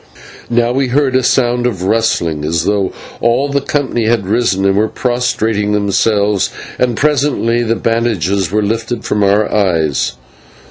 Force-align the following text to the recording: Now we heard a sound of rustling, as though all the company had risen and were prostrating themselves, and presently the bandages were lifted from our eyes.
Now 0.49 0.71
we 0.71 0.87
heard 0.87 1.15
a 1.15 1.21
sound 1.21 1.67
of 1.67 1.83
rustling, 1.83 2.43
as 2.43 2.63
though 2.63 2.91
all 3.19 3.49
the 3.49 3.61
company 3.61 4.07
had 4.07 4.25
risen 4.25 4.65
and 4.65 4.75
were 4.75 4.87
prostrating 4.87 5.73
themselves, 5.73 6.49
and 6.79 6.97
presently 6.97 7.61
the 7.61 7.75
bandages 7.75 8.51
were 8.51 8.63
lifted 8.63 9.05
from 9.05 9.23
our 9.23 9.53
eyes. 9.53 10.13